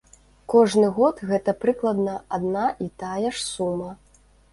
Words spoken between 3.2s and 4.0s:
ж сума.